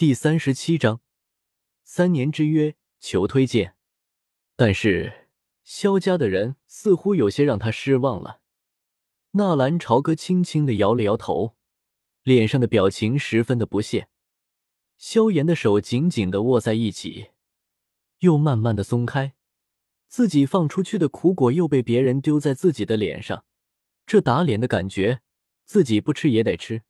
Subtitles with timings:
[0.00, 1.02] 第三十七章
[1.82, 3.74] 三年之约，求推荐。
[4.56, 5.28] 但是
[5.62, 8.40] 萧家的人似乎有些让他失望了。
[9.32, 11.54] 纳兰朝歌轻轻的摇了摇头，
[12.22, 14.08] 脸上的表情十分的不屑。
[14.96, 17.32] 萧炎的手紧紧的握在一起，
[18.20, 19.34] 又慢慢的松开。
[20.08, 23.44] 自己放出去的苦果又被别人丢在自己的脸上，
[24.06, 25.20] 这打脸的感觉，
[25.66, 26.84] 自己不吃也得吃。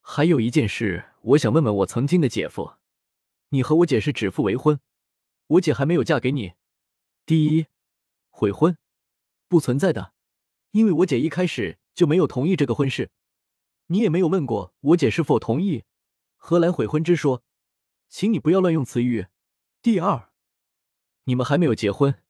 [0.00, 2.74] 还有一件事，我想问问我曾经的姐夫，
[3.50, 4.80] 你和我姐是指腹为婚，
[5.46, 6.54] 我姐还没有嫁给你。
[7.24, 7.66] 第一，
[8.28, 8.76] 悔婚，
[9.46, 10.12] 不存在的，
[10.72, 13.10] 因为我姐一开始就没有同意这个婚事，
[13.86, 15.84] 你也没有问过我姐是否同意，
[16.36, 17.42] 何来悔婚之说？
[18.08, 19.28] 请你不要乱用词语。
[19.80, 20.30] 第二，
[21.24, 22.22] 你们还没有结婚，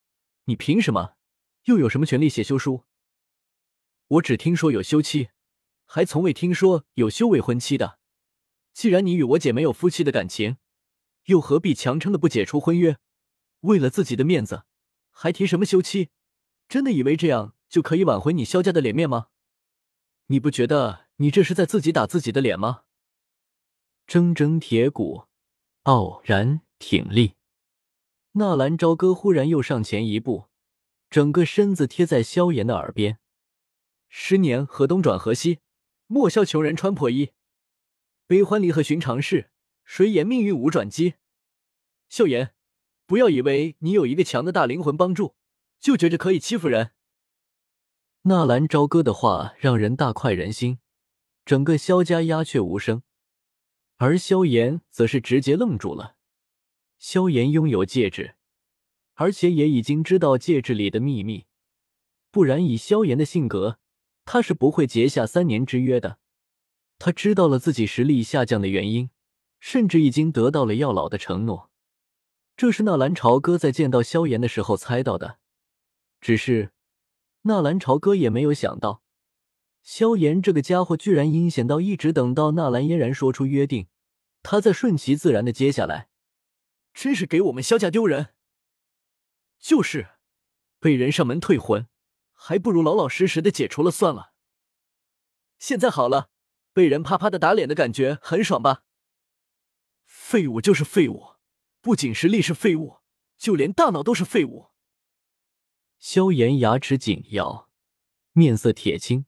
[0.45, 1.15] 你凭什么，
[1.63, 2.83] 又有什么权利写休书？
[4.07, 5.29] 我只听说有休妻。
[5.93, 7.99] 还从未听说有休未婚妻的。
[8.71, 10.55] 既然你与我姐没有夫妻的感情，
[11.25, 12.97] 又何必强撑的不解除婚约？
[13.59, 14.63] 为了自己的面子，
[15.09, 16.07] 还提什么休妻？
[16.69, 19.27] 真的以为这样就可以挽回你萧家的脸面吗？
[20.27, 22.83] 你不觉得你这是在自己打自己的脸吗？
[24.07, 25.25] 铮铮铁骨，
[25.83, 27.33] 傲然挺立。
[28.31, 30.45] 纳兰朝歌忽然又上前一步，
[31.09, 33.19] 整个身子贴在萧炎的耳边
[34.07, 35.59] ：“十年河东转河西。”
[36.13, 37.29] 莫笑穷人穿破衣，
[38.27, 39.49] 悲欢离合寻常事，
[39.85, 41.13] 谁言命运无转机？
[42.09, 42.53] 萧炎，
[43.05, 45.35] 不要以为你有一个强的大灵魂帮助，
[45.79, 46.91] 就觉着可以欺负人。
[48.23, 50.79] 纳兰朝歌的话让人大快人心，
[51.45, 53.03] 整个萧家鸦雀无声，
[53.95, 56.17] 而萧炎则是直接愣住了。
[56.99, 58.35] 萧炎拥有戒指，
[59.13, 61.45] 而且也已经知道戒指里的秘密，
[62.29, 63.77] 不然以萧炎的性格。
[64.25, 66.19] 他是不会结下三年之约的。
[66.99, 69.09] 他知道了自己实力下降的原因，
[69.59, 71.71] 甚至已经得到了药老的承诺。
[72.55, 75.39] 这是纳兰朝歌在见到萧炎的时候猜到的。
[76.19, 76.71] 只是
[77.43, 79.01] 纳兰朝歌也没有想到，
[79.81, 83.87] 萧炎这个家伙居然阴险到一直等到纳兰嫣然说出约定，
[84.43, 86.09] 他再顺其自然的接下来。
[86.93, 88.35] 真是给我们萧家丢人。
[89.57, 90.09] 就是，
[90.79, 91.87] 被人上门退婚。
[92.43, 94.33] 还不如老老实实的解除了算了。
[95.59, 96.31] 现在好了，
[96.73, 98.81] 被人啪啪的打脸的感觉很爽吧？
[100.05, 101.35] 废物就是废物，
[101.81, 103.01] 不仅实力是废物，
[103.37, 104.71] 就连大脑都是废物。
[105.99, 107.69] 萧炎牙齿紧咬，
[108.31, 109.27] 面色铁青，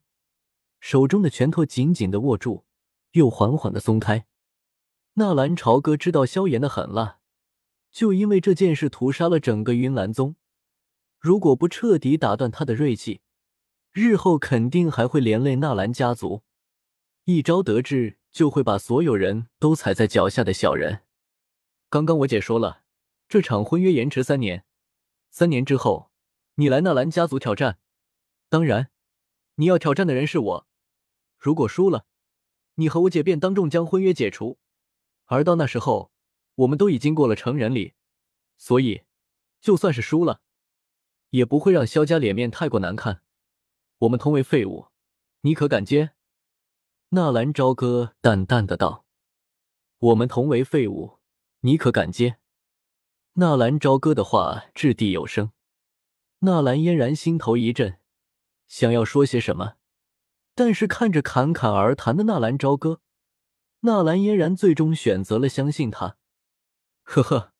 [0.80, 2.66] 手中的拳头紧紧的握住，
[3.12, 4.26] 又缓缓的松开。
[5.14, 7.20] 纳兰朝歌知道萧炎的狠辣，
[7.92, 10.36] 就因为这件事屠杀了整个云岚宗。
[11.24, 13.22] 如果不彻底打断他的锐气，
[13.94, 16.44] 日后肯定还会连累纳兰家族。
[17.24, 21.04] 一朝得志，就会把所有人都踩在脚下的小人。
[21.90, 22.84] 刚刚我姐说了，
[23.30, 24.66] 这场婚约延迟三年，
[25.30, 26.12] 三年之后
[26.56, 27.80] 你来纳兰家族挑战。
[28.50, 28.92] 当然，
[29.56, 30.68] 你要挑战的人是我。
[31.38, 32.06] 如果输了，
[32.76, 34.60] 你和我姐便当众将婚约解除。
[35.28, 36.12] 而到那时候，
[36.56, 37.94] 我们都已经过了成人礼，
[38.58, 39.04] 所以
[39.62, 40.42] 就算是输了。
[41.34, 43.22] 也不会让萧家脸面太过难看。
[44.00, 44.90] 我们同为废物，
[45.42, 46.12] 你可敢接？
[47.10, 49.04] 纳兰朝歌淡淡的道
[49.98, 51.18] ：“我们同为废物，
[51.62, 52.38] 你可敢接？”
[53.34, 55.52] 纳兰朝歌的话掷地有声。
[56.40, 57.98] 纳兰嫣然心头一震，
[58.68, 59.78] 想要说些什么，
[60.54, 63.02] 但是看着侃侃而谈的纳兰朝歌，
[63.80, 66.18] 纳兰嫣然最终选择了相信他。
[67.02, 67.54] 呵呵，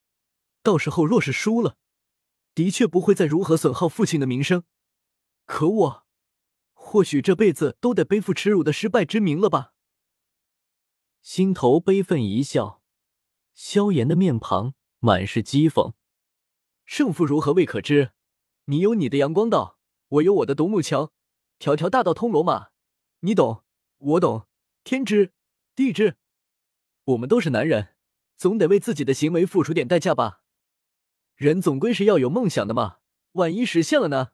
[0.62, 1.76] 到时候若是输了。
[2.56, 4.64] 的确不会再如何损耗父亲的名声，
[5.46, 6.06] 可我
[6.74, 9.74] 或许这辈子都得背负耻辱的失败之名了吧？
[11.22, 12.82] 心头悲愤一笑，
[13.54, 15.94] 萧炎的面庞满是讥讽。
[16.86, 18.12] 胜负如何未可知，
[18.66, 21.14] 你有你的阳光道，我有我的独木桥，
[21.58, 22.72] 条条大道通罗马，
[23.22, 23.64] 你懂，
[23.98, 24.48] 我懂，
[24.84, 25.34] 天知
[25.74, 26.18] 地知。
[27.06, 27.96] 我们都是男人，
[28.38, 30.43] 总得为自己的行为付出点代价吧。
[31.36, 32.98] 人总归是要有梦想的嘛，
[33.34, 34.30] 万一实现了呢？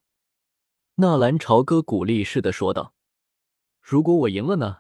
[0.96, 2.94] 纳兰朝歌鼓励似的说道
[3.82, 4.80] ：“如果我赢了呢？”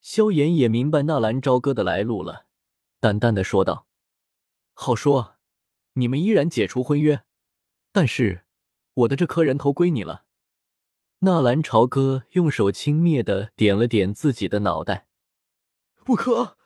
[0.00, 2.46] 萧炎也明白纳兰朝歌的来路了，
[3.00, 3.88] 淡淡的说道
[4.72, 5.38] ：“好说，
[5.94, 7.24] 你们依然解除婚约，
[7.90, 8.44] 但是
[8.94, 10.24] 我的这颗人头归你了。”
[11.20, 15.08] 纳兰朝歌用手轻蔑的点了点自己的脑袋
[16.04, 16.56] ：“不可，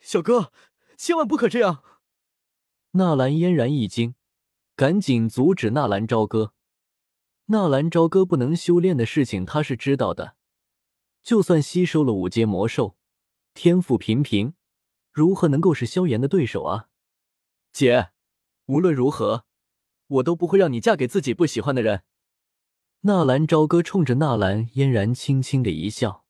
[0.00, 0.50] 小哥，
[0.96, 1.84] 千万不可这样。”
[2.92, 4.16] 纳兰嫣然一惊，
[4.74, 6.54] 赶紧阻止纳兰朝歌。
[7.46, 10.36] 纳兰朝歌不能修炼的事情，他是知道的。
[11.22, 12.96] 就算吸收了五阶魔兽，
[13.54, 14.54] 天赋平平，
[15.12, 16.88] 如何能够是萧炎的对手啊？
[17.72, 18.10] 姐，
[18.66, 19.44] 无论如何，
[20.08, 22.02] 我都不会让你嫁给自己不喜欢的人。
[23.02, 26.24] 纳兰朝歌冲着纳兰嫣然轻轻的一笑：“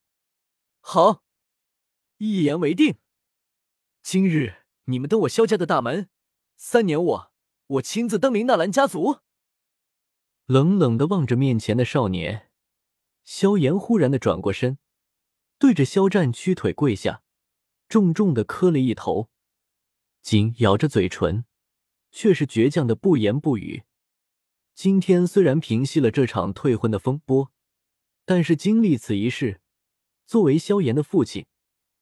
[0.81, 1.23] 好，
[2.19, 2.97] 一言为定。
[4.03, 6.11] 今日你们登我萧家的大门，
[6.63, 7.33] 三年我
[7.69, 9.21] 我亲自登临纳兰家族。”
[10.45, 12.51] 冷冷的望着面前的少年，
[13.25, 14.77] 萧炎忽然的转过身，
[15.59, 17.23] 对着肖战屈腿跪下，
[17.89, 19.31] 重重的磕了一头，
[20.21, 21.47] 紧咬着嘴唇，
[22.11, 23.85] 却是倔强的不言不语。
[24.75, 27.51] 今天虽然平息了这场退婚的风波，
[28.27, 29.63] 但是经历此一事，
[30.27, 31.47] 作为萧炎的父亲，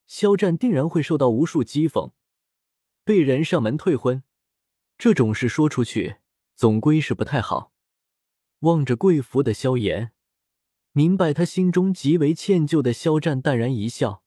[0.04, 2.10] 肖战定然会受到无数讥讽。
[3.04, 4.22] 被人上门退婚，
[4.98, 6.16] 这种事说出去，
[6.54, 7.72] 总归是不太好。
[8.60, 10.12] 望着跪服的萧炎，
[10.90, 14.24] 明白他心中极为歉疚的肖战淡然一笑，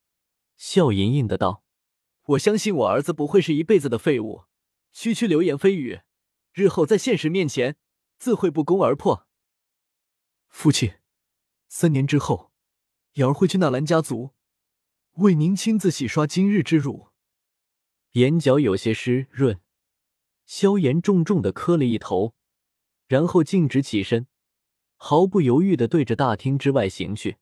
[0.55, 1.63] 笑盈盈的道
[2.27, 4.45] ：“我相信我儿子不会是一辈子的废物，
[4.93, 6.01] 区区流言蜚语，
[6.53, 7.75] 日后在现实面前。”
[8.21, 9.27] 自会不攻而破。
[10.47, 10.93] 父亲，
[11.67, 12.51] 三年之后，
[13.13, 14.35] 瑶儿会去纳兰家族，
[15.13, 17.07] 为您亲自洗刷今日之辱。
[18.11, 19.59] 眼角有些湿润，
[20.53, 22.35] 萧炎重重的磕了一头，
[23.07, 24.27] 然后径直起身，
[24.97, 27.37] 毫不犹豫的对着大厅之外行去。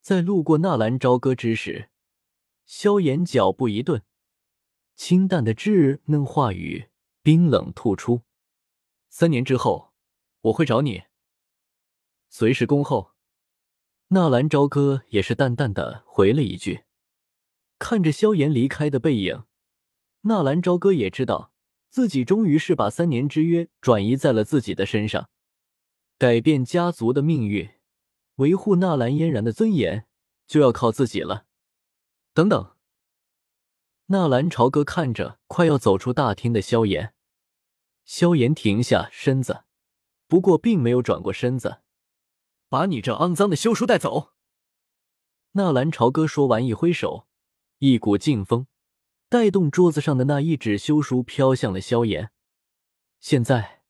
[0.00, 1.90] 在路过纳兰朝歌之时，
[2.64, 4.04] 萧炎脚步一顿，
[4.94, 6.90] 清淡的稚嫩话语
[7.24, 8.22] 冰冷吐出。
[9.08, 9.92] 三年之后，
[10.42, 11.02] 我会找你。
[12.28, 13.14] 随时恭候。
[14.10, 16.84] 纳兰朝歌也是淡淡的回了一句。
[17.80, 19.42] 看着萧炎离开的背影，
[20.20, 21.51] 纳兰朝歌也知道
[21.92, 25.28] 自己终于是把三年之约转移在了自己的身上，
[26.16, 27.68] 改变家族的命运，
[28.36, 30.06] 维护纳兰嫣然的尊严，
[30.46, 31.44] 就要靠自己了。
[32.32, 32.74] 等等，
[34.06, 37.12] 纳兰朝歌看着快要走出大厅的萧炎。
[38.06, 39.64] 萧炎停下身子，
[40.26, 41.82] 不过并没有转过身子。
[42.70, 44.32] 把你这肮脏的休书带走！
[45.52, 47.26] 纳兰朝歌说完，一挥手，
[47.80, 48.66] 一股劲风
[49.32, 52.30] 带动桌子上的那一纸休书飘向了萧炎。
[53.18, 53.80] 现在，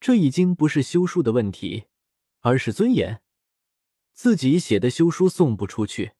[0.00, 1.84] 这已经不是休书的问题，
[2.40, 3.22] 而是尊严。
[4.12, 6.14] 自己写的休书送不出去，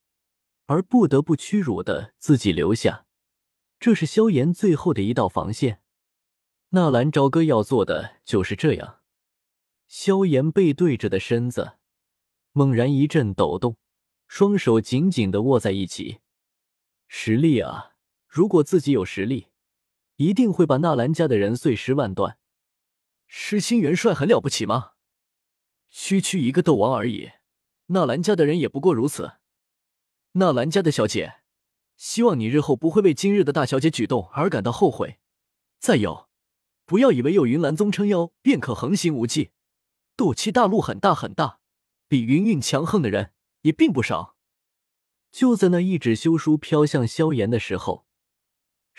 [0.67, 3.06] 而不得不屈辱的自己留下，
[3.81, 5.82] 这是萧炎最后的一道防线。
[6.69, 9.00] 纳兰朝歌要做的就是这样。
[9.88, 11.72] 萧炎背对着的身子
[12.52, 13.76] 猛然一阵抖动，
[14.28, 16.20] 双手紧紧的握在一起。
[17.08, 17.90] 实力啊！
[18.31, 19.49] 如果自己有实力，
[20.15, 22.38] 一定会把纳兰家的人碎尸万段。
[23.27, 24.93] 失心元帅很了不起吗？
[25.91, 27.32] 区区一个斗王而已，
[27.87, 29.32] 纳兰家的人也不过如此。
[30.35, 31.41] 纳兰家的小姐，
[31.97, 35.19] 希望你日后不会为今日的大小姐举动而感到后悔。
[35.81, 36.29] 再有。
[36.85, 39.50] 不要以为有云岚宗撑腰便可横行无忌，
[40.15, 41.59] 斗气大陆很大很大，
[42.06, 43.32] 比云韵强横的人
[43.62, 44.37] 也并不少。
[45.32, 48.06] 就在那一纸休书飘向萧炎的时候，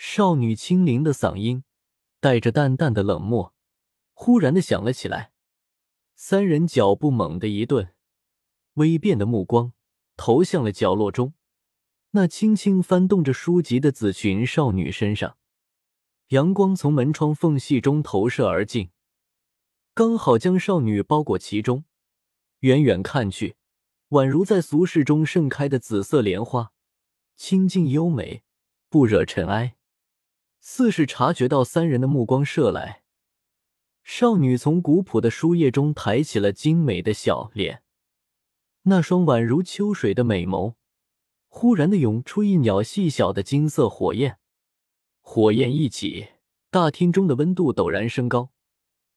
[0.04, 1.62] 少女清灵的嗓音
[2.18, 3.54] 带着淡淡的冷漠，
[4.12, 5.32] 忽然的响了起来。
[6.16, 7.94] 三人脚步猛地一顿，
[8.74, 9.72] 微变的目光
[10.16, 11.34] 投向了角落中
[12.10, 15.38] 那轻轻翻动着书籍的紫裙少女身上。
[16.30, 18.90] 阳光从门窗缝隙中投射而进，
[19.94, 21.84] 刚好将少女包裹其中。
[22.58, 23.54] 远远看去，
[24.08, 26.72] 宛如在俗世中盛开的紫色莲花，
[27.36, 28.42] 清静优美，
[28.90, 29.76] 不惹尘埃。
[30.64, 33.02] 似是察觉到三人的目光射来，
[34.04, 37.82] 少女从古朴的书页中抬起了精美的小脸，
[38.82, 40.76] 那双宛如秋水的美眸，
[41.48, 44.38] 忽然的涌出一袅细小的金色火焰。
[45.20, 46.28] 火焰一起，
[46.70, 48.52] 大厅中的温度陡然升高，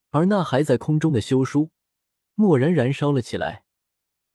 [0.10, 1.70] 而那还在空中的休书，
[2.38, 3.66] 蓦然燃烧了起来，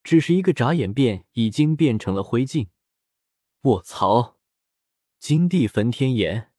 [0.04, 2.68] 只是一个眨眼，便已经变成了灰烬。
[3.62, 4.38] 卧槽！
[5.18, 6.49] 金地焚天炎。